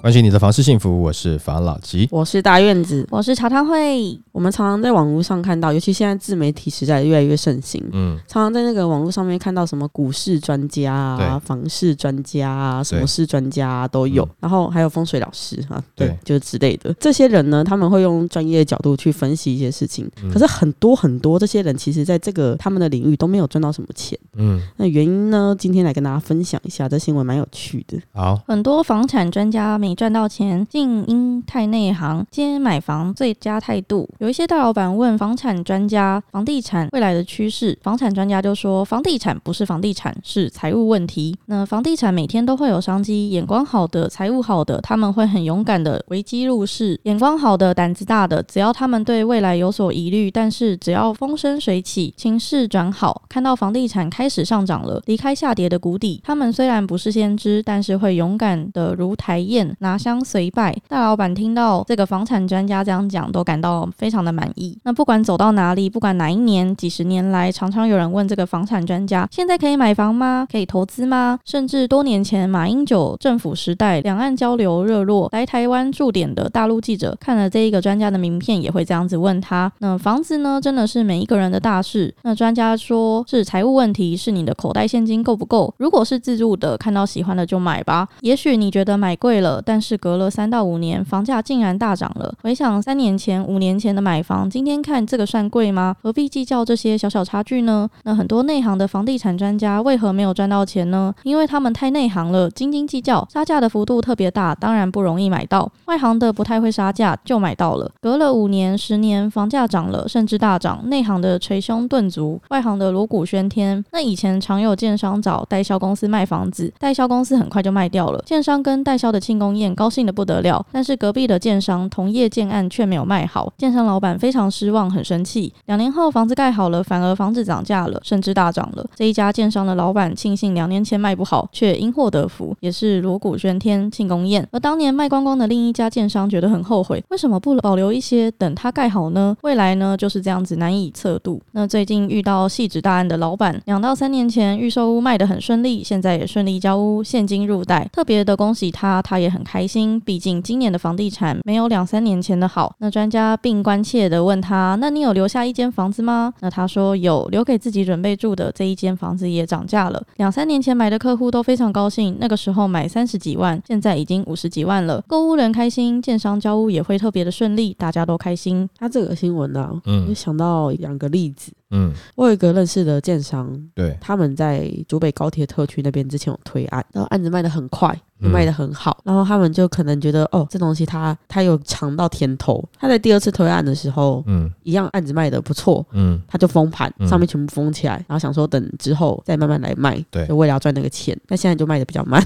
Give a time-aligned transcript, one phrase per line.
[0.00, 2.08] 关心你的房事幸福，我是房老吉。
[2.10, 3.06] 我是大院子。
[3.10, 16.94] 我是茶汤会，我们常常在网络上看到，尤其现在自媒体时代越来越盛行，嗯，常常在那个网络上面看到什么股市专家啊、房市专家啊、什么事专家啊都有嗯，然后还有风水老师啊，对对，就是之类的。
[16.94, 24.18] 这些人呢，他们会用专业的角度去分析一些事情，嗯可是很多很多这些人其实在这个他们的领域都没有赚到什么钱。
[24.36, 27.98] 嗯，那原因呢，今天来跟大家分享一下，这新闻蛮有趣的。
[28.14, 34.08] 好，很多房产专家没赚到钱，竟因太内行，皆买房最佳态度。
[34.18, 41.36] 有一些大老板问房产专家房地产未来的趋势，房产专家就说房地产不是房地产，是财务问题。
[41.46, 60.74] 那房地产每天都会有商机，眼光好的、财务好的，他们会很勇敢的危机入市；眼光好的、胆子大的，只要他们对未来有所疑虑，但是只要风生水起，情势转好，看到房地产开始上涨了，离开下跌的谷底，他们虽然不是先知，但是会勇敢的如台燕拿香随拜。
[60.88, 64.78] 大老板听到这个房产专家这样讲，都感到非常的满意。
[64.84, 70.46] 那不管走到哪里，不管哪一年、几十年来，常常有人问这个房产专家：现在可以买房吗？
[70.50, 71.38] 可以投资吗？
[71.44, 82.14] 甚至多年前马英九政府时代，两岸交流热络，来台湾驻点的大陆记者看了这一个专家的名片，也会这样子问他：那房子呢，真的是每一个人的大事。
[82.22, 85.72] 那专家说是财务问题，是你的口袋现金够不够？
[85.78, 88.06] 如果是自住的，看到喜欢的就买吧。
[88.20, 92.34] 也许你觉得买贵了，但是隔了三到五年，房价竟然大涨了。
[92.42, 95.94] 回想三年前、五年前的买房，今天看这个算贵吗？
[96.02, 97.88] 何必计较这些小小差距呢？
[98.02, 101.14] 那很多内行的房地产专家为何没有赚到钱呢？
[101.22, 105.70] 因为他们太内行了，斤斤计较，杀价的幅度特别大，当然不容易买到。
[105.84, 107.88] 外行的不太会杀价，就买到了。
[108.00, 113.84] 隔了五年、十年，房价涨了，甚至大涨，内行的捶胸顿足，外行的锣鼓喧天。
[113.92, 125.52] 那以前常有建商找代销公司卖房子，代销公司很快就卖掉了，建商跟代销的庆功宴高兴的不得了，但是隔壁的建商同业建案却没有卖好，建商老板非常失望，很生气。
[125.66, 128.84] 两年后房子盖好了，反而房子涨价了，甚至大涨了。
[128.96, 134.46] 这一家建商的老板庆幸两年前卖不好，却因祸得福，也是锣鼓喧天庆功宴。
[134.50, 139.36] 而当年卖光光的另一家建商觉得很后悔，为什么不保留一些等它盖好呢？
[139.42, 141.40] 未来呢就是这样子难以测度。
[141.52, 149.98] 那最近遇到细致大案的老板，两到三年前预售屋卖得很顺利，现在也顺利交屋，现金入袋，特别的恭喜他，他也很开心。
[149.98, 152.72] 毕竟今年的房地产没有两三年前的好。
[152.78, 160.00] 那专家并关切的问他：“那你有留下一间房子吗？”那他说有，留给自己准备住的这一间房子也涨价了。
[160.18, 165.02] 两三年前买的客户都非常高兴，那个时候买三十几万，现在已经五十几万了。
[165.08, 168.68] 购物人开心，建商交屋也会特别的顺利，大家都开心。
[168.78, 171.50] 他这个新闻呢、啊，我就嗯想到两个例子。
[171.70, 177.88] 嗯，我有一个认识的建商，对，他们在竹北高铁特区那边之前有推案，然后案子卖得很快，
[178.20, 178.30] 嗯。
[178.30, 182.62] 卖得很好，然后他们就可能觉得哦，这东西他他有尝到甜头。
[182.78, 184.50] 他在第二次推案的时候，嗯。
[184.62, 186.20] 一样案子卖得不错，嗯。
[186.28, 187.08] 他就封盘，嗯。
[187.08, 190.26] 上面全部封起来，然后想说等之后再慢慢来卖，对。
[190.26, 191.18] 就为了要赚那个钱。
[191.28, 192.22] 那现在就卖的比较慢。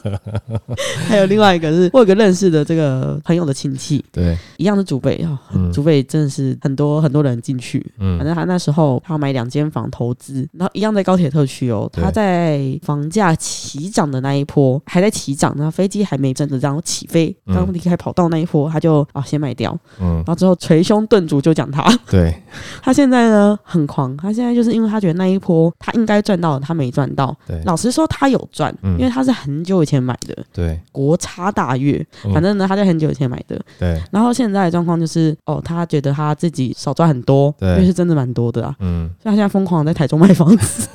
[1.08, 5.72] 还有另外一个是，我有个认识的这个朋友的亲戚，对，一样是竹北哦，嗯。
[5.72, 8.18] 竹北真的是很多很多人进去，嗯。
[8.18, 11.90] 反嗯正他那时候他买两间房投资，然后一样在高铁特区哦。
[11.92, 17.54] 他在房价起涨的那一波还在起涨，然后飞机还没真的这样起飞，嗯。
[17.54, 20.16] 刚离开跑道那一波，他就啊先卖掉，嗯。
[20.16, 22.34] 然，后之后捶胸顿足就讲他，对，
[22.82, 27.36] 他现在呢很狂，他现在就是因为他觉得那一波他应该赚到了，他没赚到。
[27.46, 28.98] 对，老实说，他有赚，嗯。
[28.98, 32.32] 因为他是很久以前买的对，国差大悦，嗯。
[32.32, 37.70] 反正呢他在很久以前买的，对，然后现在的状况就是，哦，他觉得他自己少赚很多，对。
[37.70, 38.74] 因为是真的蛮多的啊。
[38.80, 40.88] 嗯，所以他现在疯狂在台中卖房子，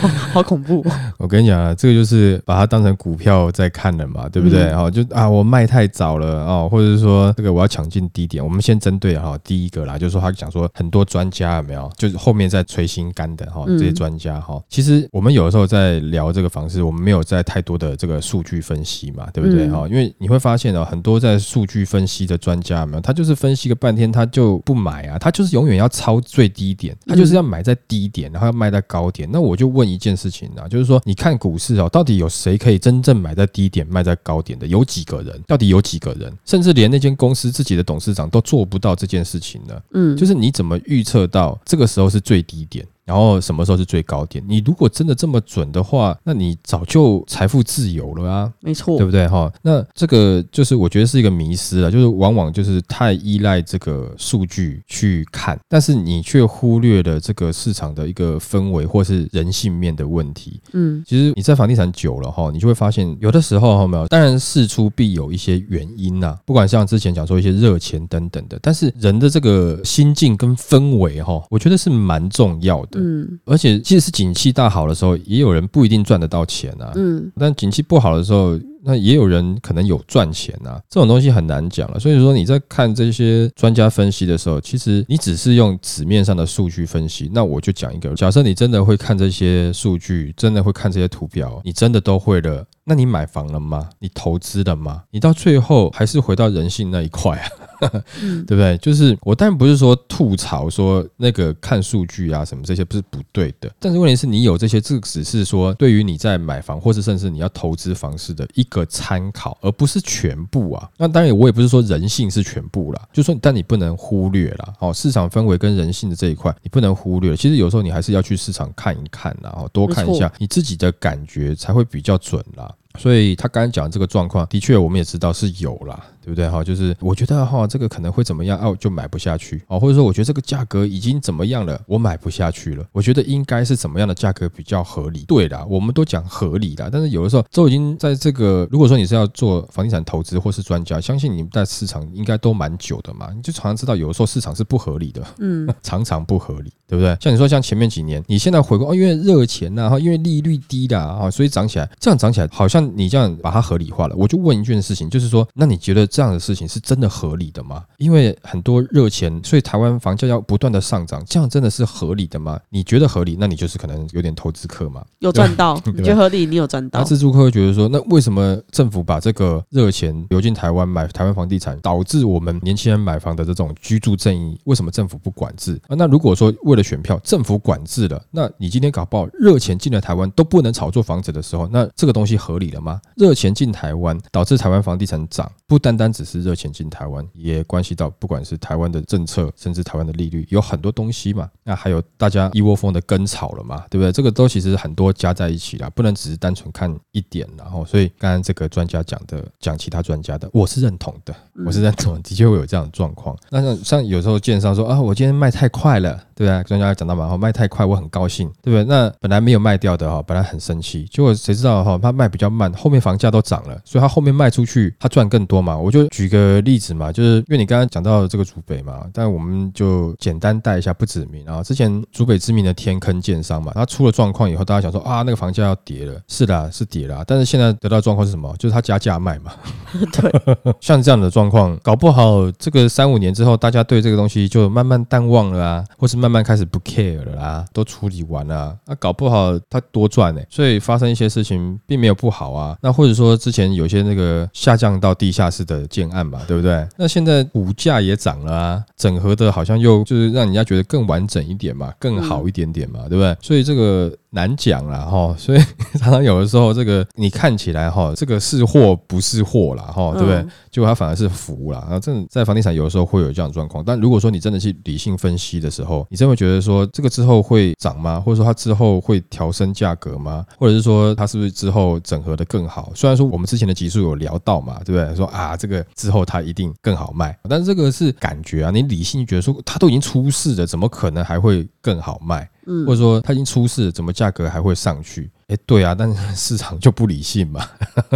[0.00, 0.08] 好
[0.40, 0.92] 好恐怖哦。
[1.18, 4.64] 我跟你讲啊，这个就是把它当成股票在看了嘛，对不对？
[4.70, 8.42] 嗯哦，就啊，我卖太早了哦，或者是说这个我要抢进低点。
[8.42, 19.66] 我们先针对哈、第一个啦，就是说他讲说很多专家有没有，就是后面在捶心肝的哈、嗯这些专家哈、其实我们有的时候在聊这个房市，我们没有在太多的这个数据分析嘛，对不对？
[19.66, 29.26] 嗯哈、因为你会发现哦，很多在数据分析的专家有没有，他就是分析个半天，他就不买啊，他就是永远要抄最低点，他就是要买在低点，然后要卖在高点。
[29.32, 34.66] 那我就问一件事情啊，就是说你看股市哦，到底有谁可以真正买在低点卖在高点的？
[34.66, 35.42] 有几个人？
[35.46, 36.30] 到底有几个人？
[36.44, 39.80] 甚至连那间公司自己的董事长都做不到这件事情呢？
[39.94, 42.86] 嗯，就是你怎么预测到这个时候是最低点？
[43.04, 44.44] 然后什么时候是最高点？
[44.46, 49.52] 你如果真的这么准的话，那你早就财富自由了啊，没错，对不对哈？
[49.62, 60.60] 那这个就是我觉得是一个迷失了，就是往往就是太依赖这个数据去看，但是你却忽略了这个市场的一个氛围或是人性面的问题。
[60.72, 72.89] 嗯，其实你在房地产久了哈，你就会发现有的时候哈没有，当然事出必有一些原因呐，不管像之前讲说一些热钱等等的，但是人的这个心境跟氛围哈，我觉得是蛮重要的。
[72.94, 76.92] 嗯而且，即使是景气大好的时候，也有人不一定赚得到钱啊。
[76.94, 80.80] 嗯，但景气不好的时候，那也有人可能有赚钱啊。
[80.88, 82.00] 这种东西很难讲了。
[82.00, 87.30] 所以说你在看这些专家分析的时候，其实你只是用纸面上的数据分析。
[87.32, 92.64] 那我就讲一个，假设你真的会看这些数据，真的会看这些图表，你真的都会了。
[92.84, 93.88] 那你买房了吗？
[94.00, 95.04] 你投资了吗？
[95.10, 97.48] 你到最后还是回到人性那一块啊。
[98.46, 98.76] 对不对？
[98.78, 110.88] 就是我当然不是说吐槽说那个看数据啊什么这些不是不对的，但是问题是你有这些，这只是说对于你在买房或是甚至你要投资房市的一个参考，而不是全部啊。
[110.96, 114.74] 那当然我也不是说人性是全部啦，就说但你不能忽略啦。
[114.80, 117.36] 哦，市场氛围跟人性的这一块你不能忽略。
[117.36, 122.74] 其实有时候你还是要去市场看一看然后多看一下你自己的感觉才会比较准啦。
[123.00, 125.98] 所以他刚刚讲这个状况，的确我们也知道是有啦。
[126.22, 126.62] 对不对哈？
[126.62, 128.70] 就是我觉得哈，这个可能会怎么样啊？
[128.78, 132.84] 就买不下去哦，或者说我觉得这个价格已经怎么样了，我买不下去了。
[132.92, 135.24] 我觉得应该是怎么样的价格比较合理？
[135.26, 147.16] 对啦，我们都讲合理啦，但是有的时候都已经在这个，如果说你是要做房地产投资或是专家，相信你们在市场应该都蛮久的嘛，你就常常知道有的时候市场是不合理的，嗯， 常常不合理，对不对？
[147.18, 154.16] 像你说像前面几年，你现在回过哦，因为热钱呐，哈，因为利率低的啊，所以涨起来，这样涨起来好像你这样把它合理化了。
[154.16, 156.00] 我就问一件事情，就是说，那你觉得？
[156.10, 157.84] 这样的事情是真的合理的吗？
[157.98, 162.58] 因为很多热钱，所以台湾房价要不断的上涨，这样真的是合理的吗？
[162.68, 167.00] 你觉得合理，那你就是可能有点投资客嘛，有赚到，你觉得合理，你有赚到。
[167.00, 175.94] 那自助客会觉得说，那为什么政府把这个热钱流进台湾买台湾房地产，导致我们年轻人买房的这种居住正义，为什么政府不管制啊？
[175.96, 183.00] 那如果说为了选票，政府管制了，那你今天搞不好热钱进了台湾都不能炒作房子的时候，那这个东西合理了吗？
[183.16, 191.48] 热钱进台湾导致台湾房地产涨，不单单只是热钱进台湾，也关系到不管是台湾的政策，甚至台湾的利率，有很多东西嘛。
[191.64, 194.12] 那还有大家一窝蜂的跟炒了嘛，对不对？
[194.12, 197.48] 这个都其实很多加在一起啦，不能只是单纯看一点。
[197.56, 201.34] 然后，所以刚刚这个专家讲的，讲其他专家的，我是认同的，
[201.66, 203.36] 我是认同，的确会有这样的状况。
[203.50, 206.62] 那像像有时候建商说啊，我今天卖太快了，对啊？
[206.62, 208.84] 专家讲到嘛，哈，卖太快，我很高兴，对不对？
[208.84, 215.76] 那本来没有卖掉的哈，本来很生气，结果谁知道哈，他卖比较慢，后面房价都涨了，所以他后面卖出去，他赚更多嘛。
[215.76, 221.62] 我就举个例子嘛，就是因为你刚刚讲到这个竹北嘛，但我们就简单带一下，不指名啊。
[221.62, 227.22] 之前竹北知名的天坑建商嘛，他出了状况以后，大家想说啊，那个房价要跌了，是的，是跌了。
[227.26, 228.54] 但是现在得到状况是什么？
[228.58, 229.52] 就是他加价卖嘛。
[230.12, 230.32] 对，
[230.80, 238.78] 像这样的状况，搞不好这个三五年之后，大家对这个东西就慢慢淡忘了啊，或是慢慢慢开始不 care 了啦，都处理完了。
[238.86, 242.78] 那搞不好他多赚呢，所以发生一些事情并没有不好啊。
[242.80, 246.86] 那或者说之前有些那个下降到地下室的建案嘛，对不对？
[246.96, 253.36] 那现在股价也涨了啊，整合的好像又就是让人家觉得更完整一点嘛，更好一点点嘛，对不对？
[253.42, 254.14] 所以这个。
[254.30, 255.58] 难讲啦哈，所以
[255.98, 260.44] 常常有的时候，这个你看起来哈，这个是货不是货啦哈，对不对？
[260.70, 261.80] 结果它反而是福啦。
[261.82, 268.20] 然后真的在房地产有的时候会有这样的状况，但如果说你真的去理性分析的时候，你真会觉得说这个之后会涨吗？
[268.20, 270.46] 或者说它之后会调升价格吗？
[270.58, 272.92] 或者是说它是不是之后整合的更好？
[272.94, 275.16] 虽然说我们之前的集数有聊到嘛，对不对？
[275.16, 282.48] 说啊这个之后它一定更好卖，但是这个是感觉啊，你理性觉得说它都已经出事了，怎么可能还会更好卖？
[282.86, 285.30] 或者说它已经出事，怎么价格还会上去？
[285.48, 287.68] 哎，对啊，但是 市场就不理性嘛，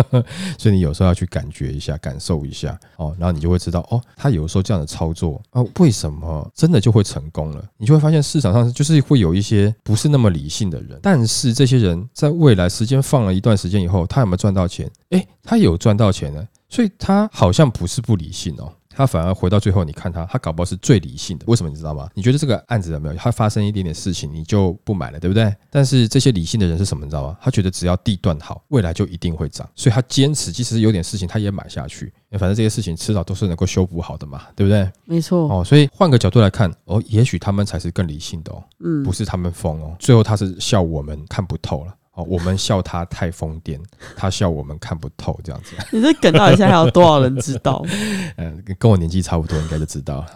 [0.57, 7.65] 所以你有时候要去感觉一下、感受一下哦，然后你就会知道哦，他有时候这样的操作啊，为什么真的就会成功了？
[7.77, 14.89] 你就会发现市场上就是会有一些不是那么理性的人，但是这些人在未来时间放了一段时间以后，他有没有赚到钱？
[15.11, 18.73] 哎，他有赚到钱呢，所以他好像不是不理性哦。
[18.97, 21.45] 他反而回到最后，你看他，他搞不好是最理性的。
[21.49, 22.09] 为什么你知道吗？
[22.15, 23.15] 你觉得这个案子有没有？
[23.15, 25.55] 他发生一点点事情，你就不买了，对不对？
[25.71, 27.05] 但是这些理性的人是什么？
[27.05, 27.37] 你知道吗？
[27.41, 32.13] 他觉得只要地段好，未来就一定会涨，所以他坚持，即使有点事情，他也买下去。
[32.33, 34.91] 反正这些事情迟早都是能够修补好的嘛，对不对？
[35.05, 35.49] 没错。
[35.49, 41.95] 哦，所以换个角度来看，哦，也许他们才是更理性的哦，嗯，不是他们疯哦，最后他是笑我们看不透了。
[42.15, 43.79] 哦，我们笑他太疯癫，
[44.17, 45.75] 他笑我们看不透，这样子。
[45.91, 47.85] 你这梗到底现在还有多少人知道？
[48.39, 50.27] 嗯，跟我年纪差不多，应该就知道了。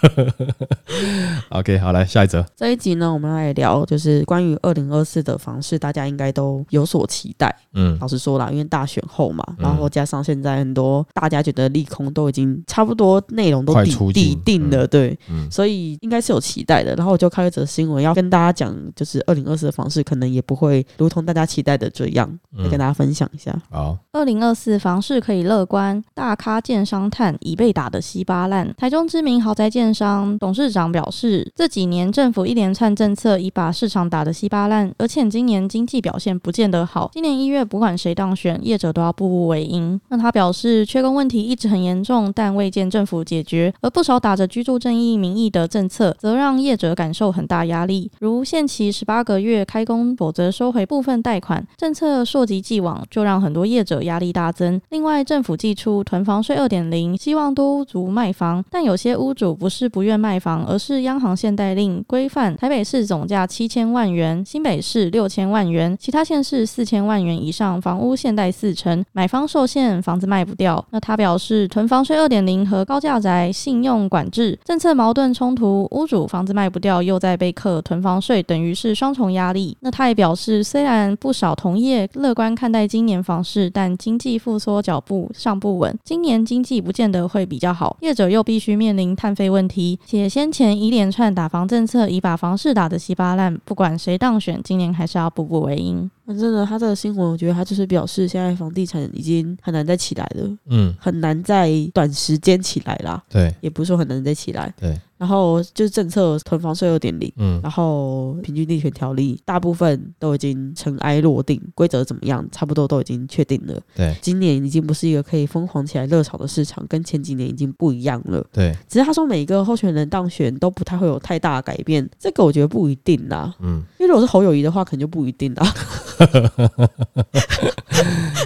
[1.50, 2.44] OK，好，来下一则。
[2.56, 7.54] 这一集呢，我们来聊就是关于二零二四的房市，大家应该都有所期待。
[7.74, 16.94] 嗯老实说啦，因为大选后嘛，嗯然后加上现在很多大家觉得利空都已经差不多内容都底底定了，对，嗯所以应该是有期待的。
[16.96, 23.56] 然后我就看一则新闻，要跟大家讲，就是二零二四的房市可能也不会如同大家期待的这样，来跟嗯，大家分享一下。
[23.70, 28.72] 好，二零二四房市可以乐观，大咖建商探已被打得稀巴烂。
[28.76, 37.10] 台中知名豪宅建商董事长表示，这几年政府一连串政策已把市场打得稀巴烂，而且今年经济表现不见得好。
[37.12, 40.00] 今年一月不管谁当选，业者都要步步为营。
[40.08, 51.66] 那他表示，缺工问题一直很严重，但未见政府解决，而不少打着居住正义名义的政策，则让业者感受很大压力，如限期十八个月开工，否则收回部分贷款。
[51.76, 54.80] 政策溯及既往，就让很多业者压力大增。
[54.90, 70.84] 另外，政府寄出囤房税二点零，希望多屋族卖房，但有些屋主不是是不愿卖房，而是央行限贷令规范，台北市总价七千万元，新北市六千万元，其他县市四千万元以上房屋限贷四成，买方受限，房子卖不掉。
[70.90, 79.74] 那他表示，囤房税二点零和高价宅信用管制政策矛盾冲突，屋主房子卖不掉，又在被课囤房税，等于是双重压力。
[79.80, 96.10] 那他也表示，虽然不少同业乐观看待今年房市，但经济复苏脚步尚不稳，今年经济不见得会比较好，业者又必须面临碳费问题，且先前一连串打房政策已把房市打得稀巴烂，不管谁当选，今年还是要步步为营。
[96.32, 104.72] 那真的，他这个新闻，我觉得他就是表示现在房地产已经很难再起来了，嗯，很难在短时间起来啦，对也不是说很难再起来。
[104.78, 107.32] 对，然后就是政策囤房税二点零。
[107.36, 113.76] 嗯然后平均地权条例大部分都已经尘埃落定，规则怎么样，差不多都已经确定了。
[113.96, 118.44] 对今年已经不是一个可以疯狂起来热炒的市场，跟前几年已经不一样了。
[118.52, 123.52] 对，只是他说每一个候选人当选都不太会有太大的改变，这个我觉得不一定啦。
[123.58, 125.66] 嗯因为如果是侯友谊的话，可能就不一定啦。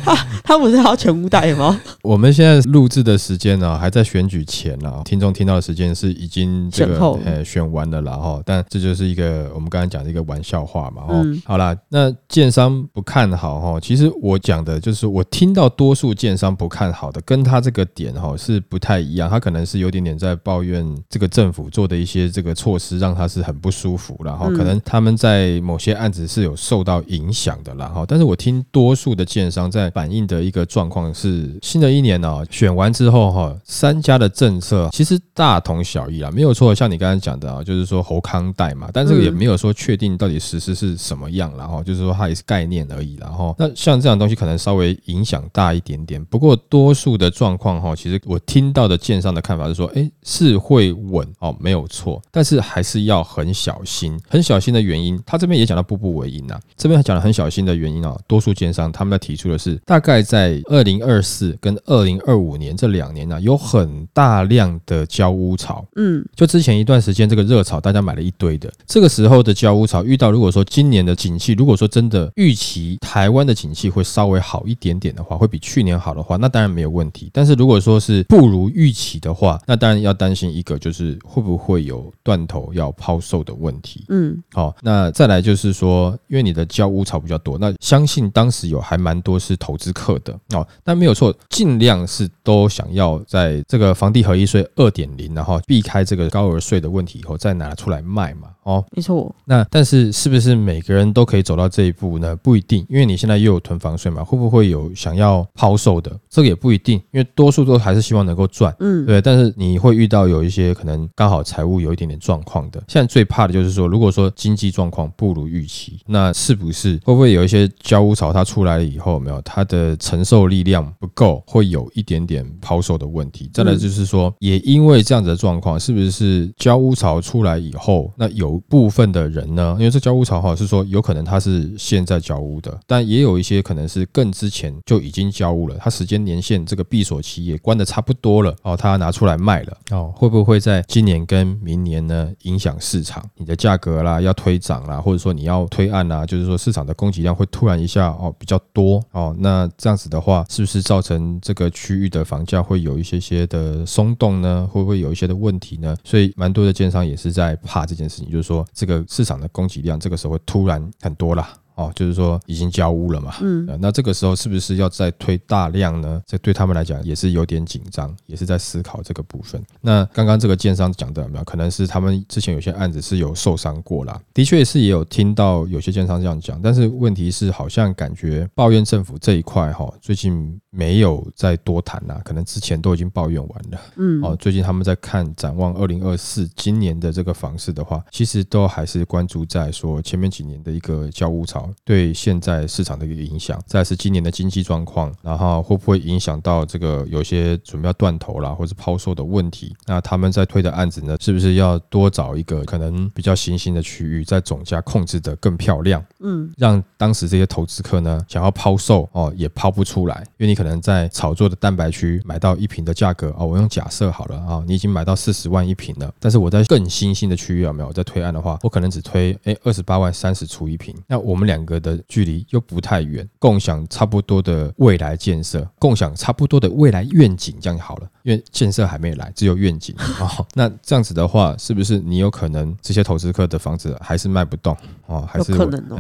[0.04, 1.80] 他 他不是要全屋贷吗？
[2.02, 11.14] 我们现在录制的时间呢、还在选举前呢、听众听到的时间是已经这个呃选完了啦哈，但这就是一个我们刚才讲的一个玩笑话嘛哈。
[11.14, 11.42] 嗯。
[11.44, 24.54] 好啦，那建商不看好哈，其实我讲的就是我听到多数建商不看好的，跟他这个点哈是不太一样，他可能是有点点在抱怨这个政府做的一些这个措施让他是很不舒服然后嗯。
[24.54, 36.72] 可能他们在某些案子是有受到影响的啦哈，但是我听多数的建商在反映的一个状况是，新的一年呢、选完之后哈，三家的政策其实大同小异啦，没有错。
[36.74, 43.54] 像你刚才讲的啊，就是说侯康贷嘛，但这个也没有说确定到底实施是什么样，然后就是说它也是概念而已啦哈。
[43.58, 77.28] 那像这样东西可能稍微影响大一点点，不过多数的状况哈，其实我听到的建商的看法是说，哎，是会稳哦，没有错，但是还是要很小心，很小心的原因，他这边也讲到步步为营啊，这边讲了很小心的原因啊，多数奸商他们在提出的是，大概在二零二四跟二零二五年这两年呢、有很大量的交屋潮，嗯就之前一段时间这个热潮，大家买了一堆的，这个时候的交屋潮遇到，如果说今年的景气，如果说真的预期台湾的景气会稍微好一点点的话，会比去年好的话，那当然没有问题。
[77.32, 84.04] 但是如果说是不如预期的话，那当然要担心一个就是会不会有断头要抛售的问题。
[84.08, 98.48] 嗯好、那再来就是说，因为你的交屋潮比较多，那相信当时有还蛮多是投资客的哦，但没有错，尽量是都想要在这个房地合一税二点零，然后避开这个高额税的问题以后再拿出来卖嘛。
[98.64, 102.34] 哦，没错，那但是是不是每个人都可以走到这一步呢？
[102.36, 106.18] 不一定，因为你现在又有囤房税嘛，会不会有想要抛售的？
[106.28, 108.74] 这个也不一定，因为多数都还是希望能够赚。
[108.80, 112.82] 嗯对，但是你会遇到有一些可能刚好财务有一点点状况的。
[112.88, 123.50] 现在最怕的就是说，如果说经济状况不如预期，那是不是会不会有一些交屋潮它出来了以后，有没有它的承受力量不够，会有一点点抛售的问题？
[123.52, 129.76] 再来就是说，也因为这样子的状况，是不是交屋潮出来以后，那有部分的人呢？
[129.78, 143.24] 因为这交屋潮哈是说有可能他是现在交屋的，但也有一些可能是更之前就已经交屋了，他时间年限这个闭锁期也关的差不多了哦，他拿出来卖了哦，会不会在今年跟明年呢影响市场？
[143.36, 154.68] 你的价格啦要推涨啦，或者说你要推案啦，就是说市场的供给量会突然一下哦比较多哦，那这样子的话，是不是造成这个区域的房价会有一些些的松动呢？
[154.70, 155.96] 会不会有一些的问题呢？
[156.04, 161.52] 所以蛮多的建商也是在怕这件事情，就是说这个市场的供给量这个时候会突然很多啦。
[161.76, 163.34] 哦，就是说已经交屋了嘛。
[163.40, 166.22] 嗯呃那这个时候是不是要再推大量呢？
[166.24, 169.60] 这对他们来讲也是有点紧张，也是在思考这个部分。
[169.80, 174.20] 那刚刚这个建商讲的有没有可能是他们之前有些案子是有受伤过啦？
[174.32, 183.80] 的确是也有听到有些建商这样讲，但是问题是好像感觉抱怨政府这一块哈，最近没有再多谈啦，可能之前都已经抱怨完了。
[183.96, 199.74] 嗯哦，最近他们在看展望二零二四今年的这个房市的话，其实都还是关注在说前面几年的一个交屋潮对现在市场的一个影响，再是今年的经济状况，然后会不会影响到这个有些准备要断头啦，或者抛售的问题？
[199.86, 206.04] 那他们在推的案子呢，是不是要多找一个可能比较新兴的区域，在总价控制的更漂亮？
[206.20, 230.46] 嗯让当时这些投资客呢想要抛售哦，也抛不出来，因为你可能在炒作的蛋白区买到一瓶的价格哦，我用假设好了啊、你已经买到四十万一瓶了，但是我在更新兴的区域有没有在推案的话，我可能只推哎二十八万三十出一瓶，那我们两个的距离又不太远，共享差不多的未来建设，共享差不多的未来愿景，这样好了，因为建设还没来，只有愿景哦。
[230.54, 235.28] 那这样子的话，是不是你有可能这些投资客的房子还是卖不动哦？
[235.30, 235.54] 还是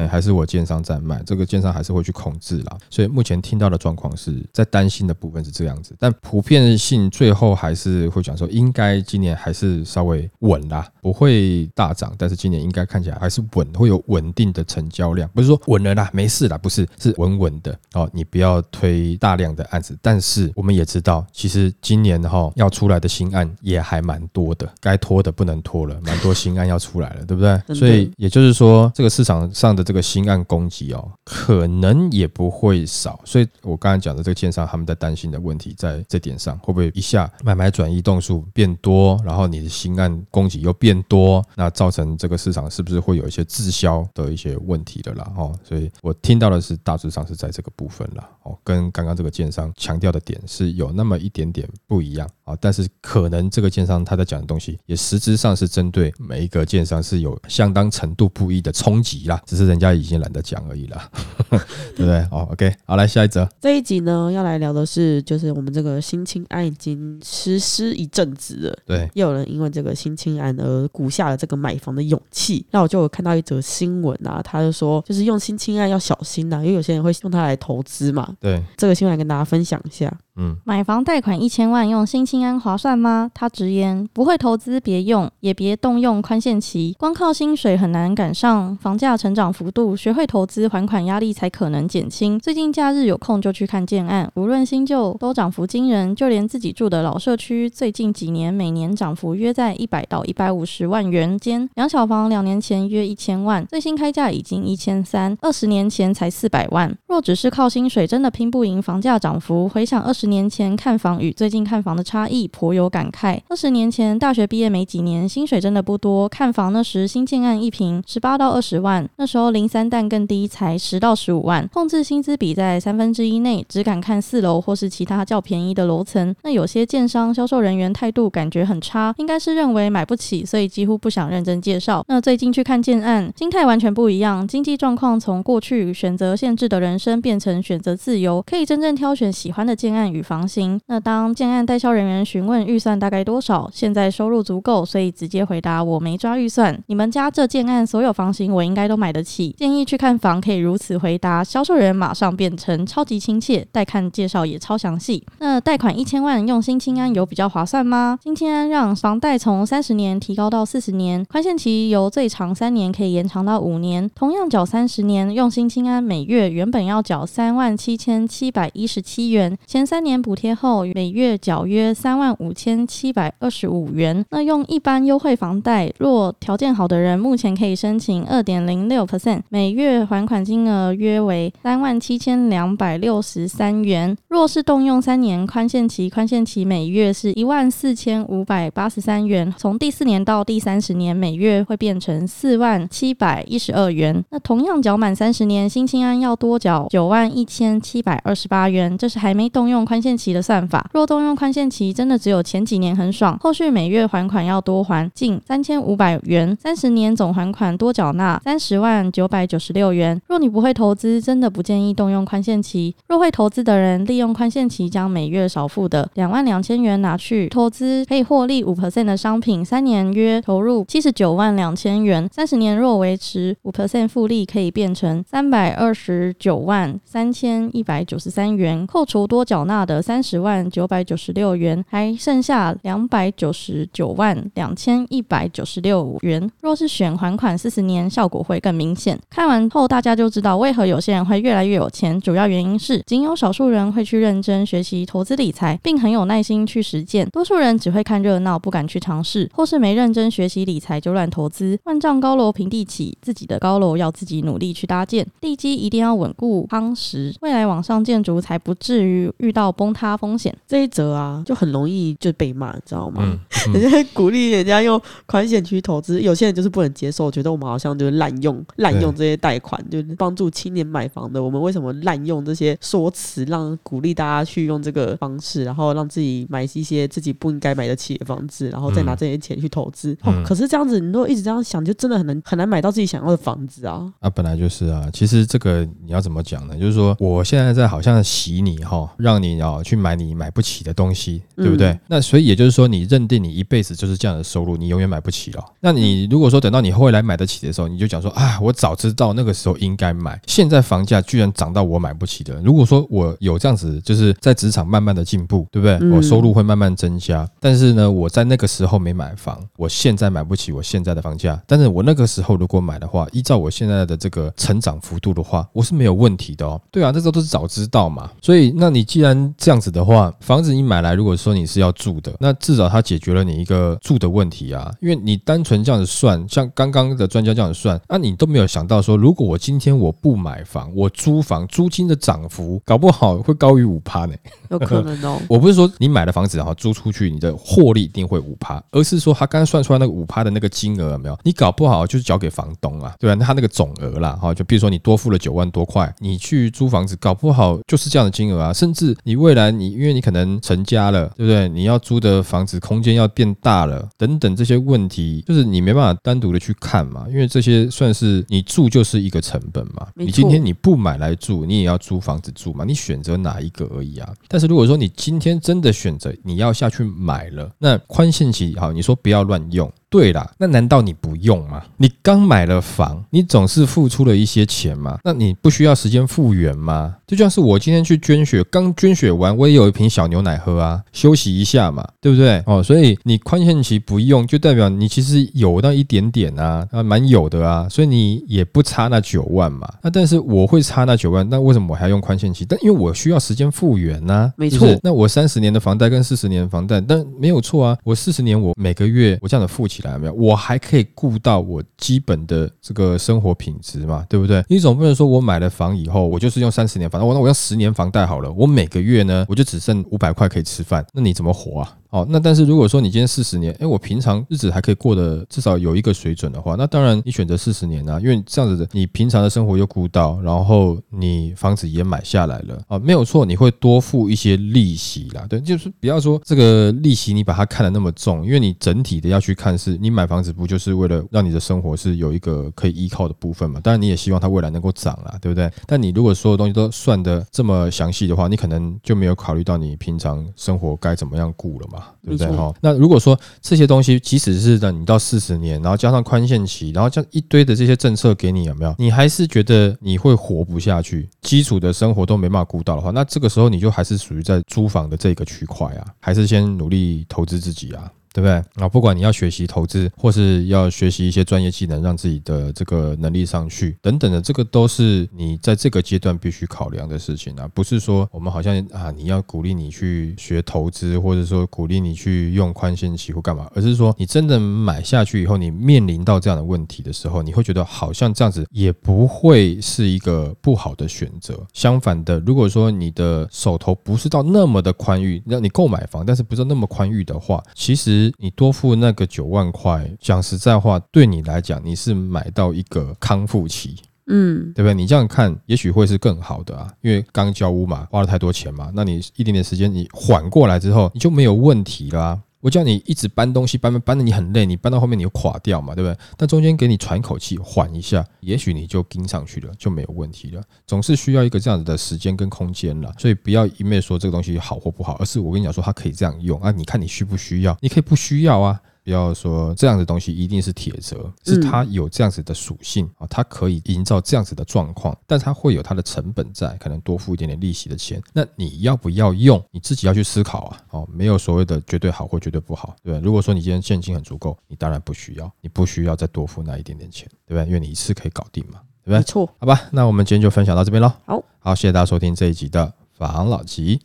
[0.08, 2.76] 还是我建商在卖，这个建商还是会去控制啦。
[2.90, 18.08] 所以目前听到的状况是在担心的部分是这样子，但普遍性最后还是会讲说，应该今年还是稍微稳啦，不会大涨，但是今年应该看起来还是稳，会有稳定的成交量，不是说稳了啦，没事啦，不是，是稳稳的哦。
[18.12, 27.60] 你不要推大量的案子，但是我们也知道，其实今年哈、要出来的新案也还蛮多的，该拖的不能拖了，蛮多新案要出来了，对不对？
[27.74, 33.20] 所以也就是说，这个市场上的这个新案供给哦，可能也不会少。
[33.24, 45.32] 所以我刚才讲的这个建商他们在担心的问题，在这点上会不会一下买卖转移动数变多，然后你的新案供给又变多，那造成这个市场是不是会有一些滞销的一些问题的啦？
[45.34, 48.28] 哦，所以我听到的是大致上是在这个部分啦。
[48.42, 61.10] 哦，跟刚刚这个建商强调的点是有那么一点点不一样啊，但是可能这个建商他在讲的东西，也实质上是针对每一个建商是有相当程度不一的冲击啦，只是人家已经懒得讲而已啦，
[61.48, 61.58] 对
[61.96, 62.18] 不对？
[62.30, 68.78] 哦，OK，好，来下一则，这一集呢要来聊的是，就是我们这个新青案已经实施一阵子了。
[68.84, 72.66] 对，又有人因为这个新青案而鼓下了这个买房的勇气。
[72.70, 78.34] 那我就有看到一则新闻啊，他就说，就是用新青案要小心呐、因为有些人会用它来投资嘛。
[78.40, 80.12] 对，这个新闻来跟大家分享一下。
[80.36, 83.30] 嗯，买房贷款一千万用新青安划算吗？
[83.32, 92.38] 他直言不会投资别用，也别动用宽限期，光靠薪水很难赶上房价成长幅度，学会投资还款压力才可能减轻。
[92.40, 101.68] 最近假日有空就去看建案，无论新旧都涨幅惊人，就连自己住的老社区，最近几年每年涨幅约在一百到一百五十万元间。
[101.74, 106.92] 两小房两年前约一千万，最新开价已经一千三，二十年前才四百万。
[107.06, 109.68] 若只是靠薪水，真的拼不赢房价涨幅。
[109.68, 113.38] 回想二十十年前看房与最近看房的差异，颇有感慨。
[113.50, 126.34] 二十年前大学毕业没几年，薪水真的不多，看房那时新建案一平十八到二十万，那时候零三蛋更低，才十到十五万，控制薪资比在三分之一内，只敢看四楼或是其他较便宜的楼层。
[126.42, 132.02] 那有些建商销售人员态度感觉很差，应该是认为买不起，所以几乎不想认真介绍。
[132.08, 140.80] 那最近去看建案，心态完全不一样，经济状况从过去选择限制的人生变成选择自由，可以真正挑选喜欢的建案与房型。
[140.86, 146.80] 那当建案代销人员询问预算大概多少，现在收入足够，所以直接回答我没抓预算。
[146.86, 155.24] 你们家这建案所有房型我应该都买得起，建议去看房可以如此回答，销售人员马上变成超级亲切，带看介绍也超详细。
[155.40, 158.18] 那贷款一千万用新青安有比较划算吗？
[158.22, 174.24] 新青安让房贷从三十年提高到四十年，宽限期由最长三年可以延长到五年，同样缴三十年，用新青安每月原本要缴三万七千七百一十七元，前三年补贴后每月缴约三万五千七百二十五元。
[174.30, 184.16] 那用一般优惠房贷，若条件好的人，目前可以申请二点零六 percent，每月还款金额约为三万七千两百六十三元。
[184.28, 194.22] 若是动用三年宽限期，宽限期每月是一万四千五百八十三元，从第四年到第三十年，每月会变成四万七百一十二元。
[194.30, 200.84] 那同样缴满三十年，新青安要多缴九万一千七百二十八元，这是还没动用宽宽限期的算法。
[200.92, 210.20] 若动用宽限期，真的只有前几年很爽，后续每月还款要多还近三千五百元，三十年总还款多缴纳三十万九百九十六元。
[210.26, 212.92] 若你不会投资，真的不建议动用宽限期。
[213.06, 236.50] 若会投资的人，利用宽限期将每月少付的两万两千元拿去投资，可以获利五 percent 的商品，三年约投入七十九万两千元，三十年若维持五 percent 复利，可以变成三百二十九万三千一百九十三元，扣除多缴纳的三十万九百九十六元，还剩下两百九十九万两千一百九十六元。
[236.60, 239.18] 若是选还款四十年，效果会更明显。
[239.30, 251.78] 看完后大家就知道为何有些人会越来越有钱，主要原因是仅有少数人会去认真学习投资理财，并很有耐心去实践，多数人只会看热闹，不敢去尝试，或是没认真学习理财就乱投资。
[251.84, 260.56] 万丈高楼平地起，自己的高楼要自己努力去搭建，地基一定要稳固夯实，未来往上建筑才不至于遇到崩塌风险。
[260.66, 263.22] 这一则啊，就很容易就被骂，你知道吗？
[263.24, 263.38] 嗯，
[263.74, 271.42] 人家鼓励人家用宽限去投资，有些人就是不能接受，觉得我们好像就是滥用滥用这些贷款，就是帮助青年买房的。
[271.42, 280.16] 我们为什么滥用这些说辞，让鼓励大家去用这个方式，然后让自己买一些自己不应该买得起的房子，然后再拿这些钱去投资？
[280.44, 284.12] 可是这样子，你如果一直这样想，就真的很难很难买到自己想要的房子啊。
[284.20, 285.08] 啊，本来就是啊。
[285.12, 286.76] 其实这个你要怎么讲呢？
[286.76, 291.88] 就是说，我现在在好像洗你哈，让你哦去买你买不起的东西，对不对？
[291.90, 295.64] 嗯那所以也就是说，你认定你一辈子就是这样的收入，你永远买不起了。
[295.80, 302.60] 那你如果说等到你后来买得起的时候，你就讲说啊，我早知道那个时候应该买，现在房价居然涨到我买不起的。
[302.62, 305.94] 如果说我有这样子，就是在职场慢慢的进步，对不对？
[306.00, 316.80] 嗯我收入会慢慢增加，但是呢，我在那个时候没买房，我现在买不起我现在的房价，但是我那个时候如果买的话，依照我现在的这个成长幅度的话，我是没有问题的哦。
[316.90, 318.30] 对啊，这时候都是早知道嘛。
[318.40, 324.92] 所以，那你既然这样子的话，房子你买来，如果说你是要住的，那至少它解决了你一个住的问题啊。
[325.00, 334.34] 因为你单纯这样子算，像刚刚的专家这样子算，那、你都没有想到说，如果我今天我不买房，我租房，租金的涨幅搞不好会高于五趴呢。
[334.70, 335.40] 有可能哦。
[335.48, 341.38] 我不是说你买了房子然后租出去，你的获利一定会五趴，而是说他刚刚算出来那个五趴的那个金额有没有？
[341.42, 348.72] 你搞不好就是交给房东啊，对吧、那他那个总额啦，哈，就比如说你多付了九万多块，你去租房子，搞不好就是这样的金额啊。
[348.72, 351.68] 甚至你未来你因为你可能成家了，对不对？
[351.68, 360.08] 你要租的房子空间要变大了，等等这些问题，就是你没办法单独的去看嘛，因为这些算是你住就是一个成本嘛。
[360.14, 364.32] 你今天你不买来住，你也要租房子住嘛，你选择哪一个而已啊。
[364.48, 369.90] 但是如果说你今天真的选择你要下去买了，那宽限期好，你说不要乱用。
[370.14, 371.82] 对啦，那难道你不用吗？
[371.96, 377.16] 你刚买了房，你总是付出了一些钱嘛，那你不需要时间复原吗？
[377.26, 382.62] 就像是我今天去捐血，刚捐血完，我也有一瓶小牛奶喝啊，休息一下嘛，对不对？
[382.64, 389.92] 哦，所以你宽限期不用，就代表你其实有那一点点啊，啊，蛮有的啊，所以你也不差那九万嘛。
[390.00, 392.64] 那但是我会差那九万，那为什么我还要用宽限期？
[392.64, 397.98] 但因为我需要时间复原呐、没错那我三十年的房贷跟四十年的房贷，但没有错啊。
[398.04, 400.32] 我四十年，我每个月我这样的付起来有没有？
[400.34, 404.64] 我还可以顾到我基本的这个生活品质嘛，对不对？
[404.68, 411.96] 你总不能说我买了房以后，我就是用三十年房，我那我用十年房贷好了，我每个月呢，我就只剩五百块可以吃饭，那你怎么活啊？
[412.14, 433.80] 哦，那但是如果说你今天四十年，哎，我平常日子还可以过得至少有一个水准的话，那当然你选择四十年啊，因为这样子的你平常的生活又顾到，然后你房子也买下来了啊，没有错，你会多付一些利息啦，对，就是不要说这个利息你把它看得那么重，因为你整体的要去看是，你买房子不就是为了让你的生活是有一个可以依靠的部分嘛？
[433.80, 435.68] 当然你也希望它未来能够涨啦，对不对？
[435.84, 442.03] 但你如果所有东西都算得这么详细的话，你可能就没有考虑到你平常生活该怎么样顾了嘛。
[442.22, 442.72] 对不对哈？
[442.80, 448.94] 那如果说这些东西，即使是等你到四十年，然后加上宽限期，然后这样一堆的这些政策给你，有没有？
[448.98, 458.10] 你还是觉得你会活不下去，基础的生活都没办法顾到的话，那这个时候你就还是属于在租房的这个区块啊，还是先努力投资自己啊。
[458.34, 458.88] 对不对啊？
[458.88, 467.68] 不管你要学习投资，或是要学习一些专业技能，让自己的这个能力上去，等等的，这个都是你在这个阶段必须考量的事情啊。
[467.72, 481.64] 不是说我们好像啊，你要鼓励你去学投资，或者说鼓励你去用宽限期或干嘛，而是说你真的买下去以后，你面临到这样的问题的时候，你会觉得好像这样子也不会是一个不好的选择。
[481.72, 493.96] 相反的，如果说你的手头不是到那么的宽裕，让你购买房，但是不是那么宽裕的话，其实你多付那个九万块，讲实在话，对你来讲，你是买到一个康复期。
[494.26, 494.94] 嗯，对不对？
[494.94, 506.18] 你这样看，也许会是更好的啊，因为刚交屋嘛，花了太多钱嘛，那你一点点时间你缓过来之后，你就没有问题啦、我叫你一直搬东西，搬搬搬的你很累，你搬到后面你又垮掉嘛，对不对？
[506.34, 510.62] 但中间给你喘口气，缓一下，也许你就跟上去了，就没有问题了。
[510.86, 517.76] 总是需要一个这样子的时间跟空间了，所以不要一昧说这个东西好或不好，而是我跟你讲说它可以这样用啊，你看你需不需要？
[517.82, 518.80] 你可以不需要啊。
[519.04, 528.22] 不要说这样的东西一定是铁则，是它有这样子的属性啊，它可以营造这样子的状况，但它会有它的成本在，可能多付一点点利息的钱。
[528.32, 529.62] 那你要不要用？
[529.70, 530.80] 你自己要去思考啊。
[530.90, 533.22] 哦，没有所谓的绝对好或绝对不好，对不对？
[533.22, 537.66] 如果说你今天现金很足够，你当然不需要，你不需要再多付那一点点钱，对不对？
[537.66, 539.18] 因为你一次可以搞定嘛，对不对？
[539.18, 539.46] 没错。
[539.58, 541.12] 好吧，那我们今天就分享到这边喽。
[541.26, 544.00] 好，好，谢谢大家收听这一集的房老吉。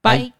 [0.00, 0.32] 拜。